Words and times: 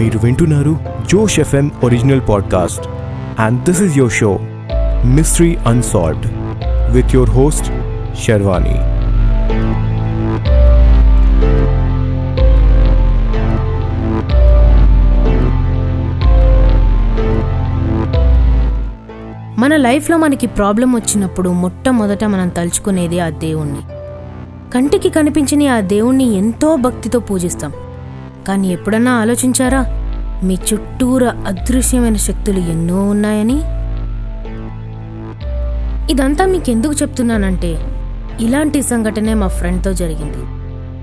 మీరు 0.00 0.18
వింటున్నారు 0.18 0.78
Josh 1.06 1.40
FM 1.40 1.70
original 1.84 2.20
podcast. 2.28 2.86
And 3.40 3.64
this 3.64 3.82
is 3.82 3.98
your 3.98 4.12
show 4.12 4.38
mystery 5.04 5.56
unsolved 5.56 6.26
with 6.92 7.14
your 7.14 7.30
host 7.30 7.66
Sharvani 8.24 8.74
మన 19.60 19.76
లైఫ్లో 19.76 20.16
మనకి 20.16 20.46
ప్రాబ్లం 20.46 20.94
వచ్చినప్పుడు 20.94 21.50
మొట్టమొదట 21.50 22.24
మనం 22.24 22.48
తలుచుకునేది 22.48 23.20
ఆ 23.20 23.28
దేవుణ్ణి. 23.28 23.80
కంటికి 24.74 25.08
కనిపించని 25.08 25.68
ఆ 25.68 25.80
దేవుణ్ణి 25.80 26.38
ఎంతో 26.38 26.76
భక్తితో 26.76 27.18
పూజిస్తాం. 27.18 27.72
కానీ 28.48 28.72
ఎప్పుడన్నా 28.72 29.12
ఆలోచించారా? 29.12 29.86
మీ 30.42 30.54
చుట్టూరా 30.54 31.34
అదృశ్యమైన 31.46 32.16
శక్తులు 32.16 32.58
ఎన్నో 32.58 33.04
ఉన్నాయని? 33.04 33.62
ఇదంతా 36.12 36.46
మీకు 36.46 36.70
ఎందుకు 36.70 36.92
చెప్తున్నానంటే 36.92 37.78
ఇలాంటి 38.40 38.82
సంఘటనే 38.82 39.34
మా 39.34 39.46
ఫ్రెండ్తో 39.46 39.92
జరిగింది. 39.92 40.42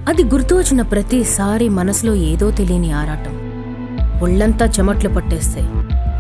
అది 0.09 0.23
గుర్తు 0.23 0.55
వచ్చిన 0.55 0.81
ప్రతిసారి 0.81 1.70
మనసులో 1.70 2.16
ఏదో 2.16 2.52
తెలియని 2.52 2.92
ఆరాటం. 2.92 3.34
ఒళ్ళంతా 4.22 4.66
చెమట్లు 4.66 5.09
పట్టేస్తాయి 5.09 5.67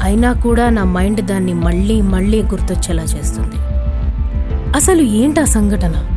అయినా 0.01 0.33
కూడా 0.33 0.69
నా 0.69 0.83
మైండ్ 0.83 1.21
దాన్ని 1.21 1.53
మళ్ళీ 1.53 2.01
మళ్ళీ 2.01 2.43
గుర్తొచ్చేలా 2.43 3.03
చేస్తుంది. 3.03 3.55
అసలు 4.75 5.01
ఏంటా 5.01 5.45
సంఘటన? 5.45 6.16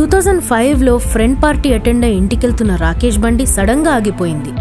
టూ 0.00 0.04
థౌజండ్ 0.12 0.42
ఫైవ్లో 0.50 0.92
ఫ్రెండ్ 1.12 1.38
పార్టీ 1.42 1.68
అటెండ్ 1.76 2.04
అయి 2.06 2.14
ఇంటికెళ్తున్న 2.20 2.72
రాకేష్ 2.82 3.18
బండి 3.24 3.44
సడన్గా 3.54 3.90
ఆగిపోయింది. 3.96 4.52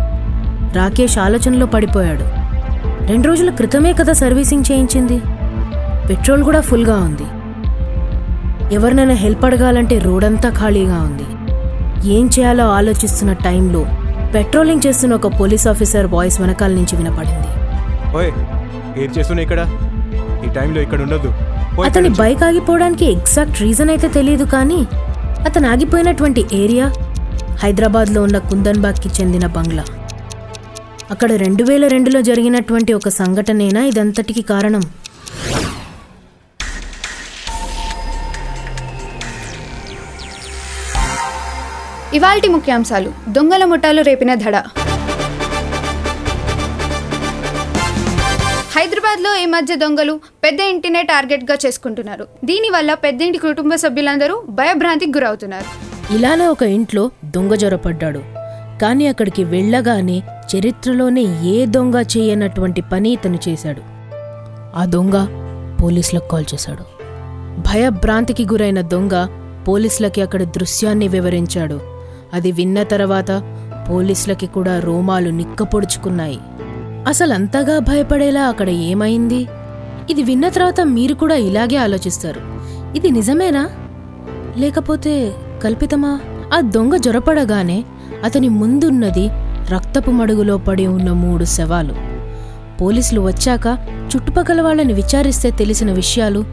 రాకేష్ 0.77 1.15
ఆలోచనలో 1.25 1.65
పడిపోయాడు. 1.65 2.25
రెండు 3.09 3.27
రోజుల 3.27 3.49
క్రితమే 3.59 3.91
కదా 3.99 4.13
సర్వీసింగ్ 4.21 4.67
చేయించింది. 4.71 5.17
పెట్రోల్ 6.09 6.43
కూడా 6.47 6.61
ఫుల్గా 6.69 6.97
ఉంది. 7.07 7.27
ఎవరినైనా 8.75 9.15
హెల్ప్ 9.23 9.45
అడగాలంటే 9.45 9.97
రోడంతా 10.07 10.49
ఖాళీగా 10.59 10.99
ఉంది. 11.09 11.27
ఏం 12.17 12.27
చేయాలో 12.35 12.65
ఆలోచిస్తున్న 12.79 13.33
టైంలో 13.47 13.83
పెట్రోలింగ్ 14.35 14.85
చేస్తున్న 14.87 15.15
ఒక 15.21 15.31
పోలీస్ 15.39 15.67
ఆఫీసర్ 15.73 16.09
వాయిస్ 16.15 16.39
వెనకాల 16.41 16.71
నుంచి 16.79 16.95
వినపడింది. 17.01 17.51
ఓయ్ 18.17 18.31
ఏం 19.03 19.11
చేస్తున్నావు 19.17 19.45
ఇక్కడ? 19.47 19.61
ఈ 20.45 20.53
టైంలో 20.59 20.81
ఇక్కడ 20.87 21.01
ఉండొద్దు. 21.07 21.31
పో 21.75 21.85
ఇక్కడి 21.85 21.89
అతని. 21.89 22.09
బైక్ 22.23 22.43
ఆగిపోవడానికి 22.49 23.07
ఎగ్జాక్ట్ 23.17 23.61
రీజన్ 23.61 23.89
అయితే 23.95 24.07
తెలియదు 24.19 24.47
కానీ 24.55 24.81
అతను 25.45 25.69
ఆగిపోయినటువంటి 25.69 26.45
ఏరియా? 26.53 26.93
హైదరాబాద్లో 27.59 28.23
ఉన్న 28.23 28.37
కుందన్బాగ్కి 28.37 29.09
చెందిన 29.21 29.45
బంగ్లా. 29.47 29.85
అక్కడ 31.11 31.31
రెండు 31.31 31.63
వేల 31.63 31.87
రెండులో 31.87 32.21
జరిగినటువంటి 32.21 32.93
ఒక 32.93 33.09
సంఘటనేనా 33.09 33.81
ఇదంతటికి 33.85 34.41
కారణం? 34.41 34.81
ఇవాల్టి 42.13 42.47
ముఖ్యాంశాలు. 42.47 43.11
దొంగల 43.29 43.65
ముఠాలు 43.65 44.01
రేపిన 44.01 44.33
ధడ. 44.33 44.55
హైదరాబాద్లో 48.79 49.35
ఈ 49.35 49.45
మధ్య 49.45 49.75
దొంగలు 49.75 50.19
పెద్ద 50.43 50.59
ఇంటినే 50.59 51.01
టార్గెట్గా 51.03 51.57
చేసుకుంటున్నారు. 51.65 52.27
దీనివల్ల 52.45 52.93
పెద్ద 52.93 53.21
ఇంటి 53.21 53.37
కుటుంబ 53.37 53.75
సభ్యులందరూ 53.75 54.43
భయభ్రాంతికి 54.49 55.11
గురవుతున్నారు. 55.11 55.67
ఇలానే 56.15 56.47
ఒక 56.47 56.63
ఇంట్లో 56.63 57.11
దొంగ 57.25 57.53
జ్వరపడ్డాడు 57.53 58.21
కానీ 58.81 59.07
అక్కడికి 59.07 59.43
వెళ్ళగానే 59.43 60.17
చరిత్రలోనే 60.51 61.23
ఏ 61.49 61.65
దొంగ 61.65 61.95
చేయనటువంటి 62.17 62.81
పని 62.81 63.09
ఇతను 63.09 63.39
చేశాడు. 63.49 63.81
ఆ 64.75 64.85
దొంగ 64.85 65.17
పోలీసులకు 65.83 66.29
కాల్ 66.29 66.45
చేశాడు. 66.53 66.85
భయభ్రాంతికి 67.61 68.45
గురైన 68.45 68.81
దొంగ 68.81 69.15
పోలీసులకి 69.67 70.21
అక్కడి 70.21 70.45
దృశ్యాన్ని 70.45 71.07
వివరించాడు. 71.07 71.79
అది 72.33 72.51
విన్న 72.51 72.83
తర్వాత 72.83 73.31
పోలీసులకి 73.89 74.47
కూడా 74.47 74.79
రోమాలు 74.79 75.29
నిక్కపొడుచుకున్నాయి. 75.29 76.39
అసలు 77.09 77.33
అంతగా 77.33 77.79
భయపడేలా 77.79 78.41
అక్కడ 78.41 78.69
ఏమైంది? 78.69 79.47
ఇది 80.09 80.23
విన్న 80.23 80.49
తర్వాత 80.49 80.81
మీరు 80.81 81.13
కూడా 81.13 81.35
ఇలాగే 81.35 81.75
ఆలోచిస్తారు. 81.75 82.41
ఇది 82.97 83.11
నిజమేనా? 83.11 83.69
లేకపోతే 84.57 85.33
కల్పితమా? 85.63 86.19
ఆ 86.53 86.61
దొంగ 86.61 86.95
జొరపడగానే 86.95 87.83
అతని 88.23 88.49
ముందున్నది 88.49 89.29
రక్తపు 89.69 90.11
మడుగులో 90.11 90.57
పడి 90.57 90.87
ఉన్న 90.87 91.11
మూడు 91.11 91.45
శవాలు. 91.45 91.95
పోలీసులు 92.81 93.21
వచ్చాక 93.21 93.77
చుట్టుపక్కల 94.15 94.61
వాళ్ళని 94.61 94.93
విచారిస్తే 94.93 95.51
తెలిసిన 95.51 95.91
విషయాలు 95.91 96.45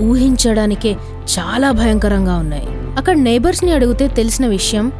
ఊహించడానికే 0.00 0.96
చాలా 1.38 1.70
భయంకరంగా 1.70 2.36
ఉన్నాయి. 2.36 2.66
అక్కడ 2.96 3.16
నైబర్స్ని 3.16 3.72
అడిగితే 3.72 4.08
తెలిసిన 4.08 4.46
విషయం 4.46 4.92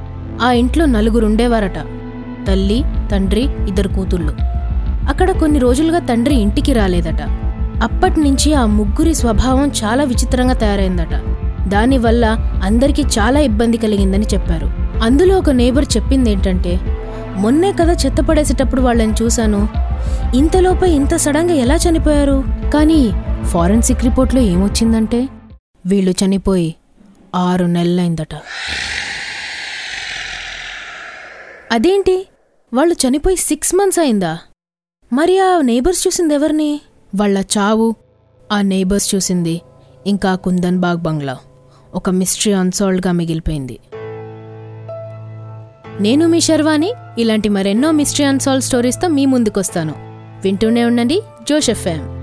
ఆ 0.42 0.52
ఇంట్లో 0.52 0.86
నలుగురు 0.86 1.26
ఉండేవారట. 1.26 1.78
తల్లి 2.46 2.84
తండ్రి 3.12 3.42
ఇద్దరు 3.42 3.88
కూతుళ్ళు. 3.88 4.61
అక్కడ 5.08 5.30
కొన్ని 5.30 5.58
రోజులుగా 5.58 5.98
తండ్రి 5.98 6.34
ఇంటికి 6.34 6.72
రాలేదట. 6.72 7.22
అప్పటినుంచి 7.82 8.54
ఆ 8.54 8.66
ముగ్గురి 8.66 9.14
స్వభావం 9.14 9.68
చాలా 9.68 10.04
విచిత్రంగా 10.04 10.54
తయారైందట. 10.54 11.14
దానివల్ల 11.68 12.26
అందరికీ 12.64 13.02
చాలా 13.02 13.41
ఇబ్బంది 13.41 13.76
కలిగిందని 13.76 14.26
చెప్పారు. 14.34 14.66
అందులో 15.02 15.38
ఒక 15.38 15.50
నేబర్ 15.50 15.86
చెప్పింది 15.96 16.30
ఏంటంటే 16.30 16.80
మొన్నే 17.36 17.72
కదా 17.72 17.92
చెత్త 17.92 18.20
పడేసేటప్పుడు 18.20 18.82
వాళ్ళని 18.82 19.14
చూశాను. 19.22 19.68
ఇంతలోపే 20.34 20.91
ఇంత 20.91 21.16
సడన్గా 21.16 21.54
ఎలా 21.54 21.76
చనిపోయారు? 21.76 22.44
కానీ 22.74 23.12
ఫారెన్సిక్ 23.46 24.04
రిపోర్ట్లో 24.04 24.41
ఏమొచ్చిందంటే 24.41 25.28
వీళ్ళు 25.86 26.14
చనిపోయి 26.24 26.74
ఆరు 27.34 27.64
నెలలైందట. 27.64 28.34
అదేంటి? 31.72 32.26
వాళ్ళు 32.74 32.94
చనిపోయి 32.94 33.36
సిక్స్ 33.36 33.74
మంత్స్ 33.74 33.98
అయిందా? 33.98 34.38
మరి 35.12 35.38
ఆ 35.38 35.60
నేబర్స్ 35.60 36.06
చూసింది 36.06 36.34
ఎవరిని? 36.34 36.80
వాళ్ళ 37.16 37.44
చావు. 37.58 37.94
ఆ 38.52 38.60
నేబర్స్ 38.60 39.14
చూసింది 39.14 39.60
ఇంకా 40.06 40.34
కుందన్ 40.34 40.78
బాగ్ 40.78 40.98
బంగ్లా. 40.98 41.38
ఒక 41.94 42.10
మిస్టరీ 42.10 42.52
అన్సాల్వ్డ్గా 42.52 43.12
మిగిలిపోయింది. 43.12 43.78
నేను 46.00 46.28
మీ 46.28 46.40
శర్వాణి. 46.40 46.92
ఇలాంటి 47.18 47.48
మరెన్నో 47.48 47.90
మిస్టరీ 47.90 48.26
అన్సాల్వ్ 48.26 48.62
స్టోరీస్తో 48.62 49.08
మీ 49.08 49.26
ముందుకొస్తాను. 49.26 49.94
వింటూనే 50.44 50.84
ఉండండి. 50.84 51.22
జోష్ 51.48 51.70
ఎఫ్ఎం. 51.70 52.22